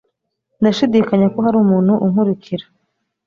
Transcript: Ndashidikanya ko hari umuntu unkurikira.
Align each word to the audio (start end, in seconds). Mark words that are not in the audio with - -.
Ndashidikanya 0.59 1.27
ko 1.33 1.37
hari 1.45 1.57
umuntu 1.63 1.93
unkurikira. 2.05 2.65